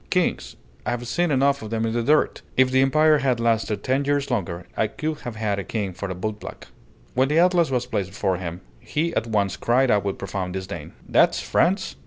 [0.09, 0.55] Kings!
[0.83, 2.41] I've seen enough of them in the dirt.
[2.57, 6.09] If the Empire had lasted ten years longer, I could have had a king for
[6.09, 6.63] a bootblack."
[7.13, 10.93] When the atlas was placed before him, he at once cried out with profound disdain,
[11.07, 11.97] "That France?"